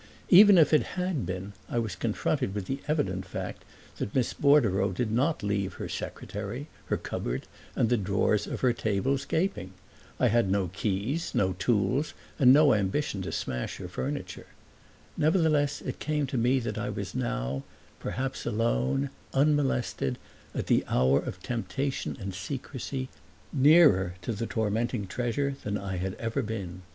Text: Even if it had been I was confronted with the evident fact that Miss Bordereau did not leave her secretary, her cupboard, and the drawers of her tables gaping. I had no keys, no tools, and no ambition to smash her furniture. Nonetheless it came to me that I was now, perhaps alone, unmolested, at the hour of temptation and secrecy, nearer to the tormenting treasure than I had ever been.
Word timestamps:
Even 0.29 0.57
if 0.57 0.73
it 0.73 0.81
had 0.97 1.27
been 1.27 1.53
I 1.69 1.77
was 1.77 1.95
confronted 1.95 2.55
with 2.55 2.65
the 2.65 2.79
evident 2.87 3.23
fact 3.23 3.63
that 3.99 4.15
Miss 4.15 4.33
Bordereau 4.33 4.91
did 4.91 5.11
not 5.11 5.43
leave 5.43 5.73
her 5.75 5.87
secretary, 5.87 6.67
her 6.87 6.97
cupboard, 6.97 7.43
and 7.75 7.87
the 7.87 7.97
drawers 7.97 8.47
of 8.47 8.61
her 8.61 8.73
tables 8.73 9.25
gaping. 9.25 9.73
I 10.19 10.29
had 10.29 10.49
no 10.49 10.69
keys, 10.69 11.35
no 11.35 11.53
tools, 11.53 12.15
and 12.39 12.51
no 12.51 12.73
ambition 12.73 13.21
to 13.21 13.31
smash 13.31 13.77
her 13.77 13.87
furniture. 13.87 14.47
Nonetheless 15.17 15.83
it 15.83 15.99
came 15.99 16.25
to 16.25 16.35
me 16.39 16.57
that 16.61 16.79
I 16.79 16.89
was 16.89 17.13
now, 17.13 17.61
perhaps 17.99 18.43
alone, 18.47 19.11
unmolested, 19.35 20.17
at 20.55 20.65
the 20.65 20.83
hour 20.87 21.19
of 21.19 21.43
temptation 21.43 22.17
and 22.19 22.33
secrecy, 22.33 23.09
nearer 23.53 24.15
to 24.23 24.33
the 24.33 24.47
tormenting 24.47 25.05
treasure 25.05 25.57
than 25.63 25.77
I 25.77 25.97
had 25.97 26.15
ever 26.15 26.41
been. 26.41 26.81